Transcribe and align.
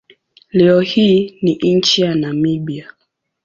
Leo 0.51 0.81
hii 0.81 1.37
ni 1.41 1.59
nchi 1.75 2.01
ya 2.01 2.15
Namibia. 2.15 2.93